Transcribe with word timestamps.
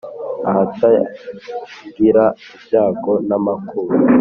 Ahatagira 0.49 2.23
ibyago 2.55 3.13
namakuba 3.27 3.95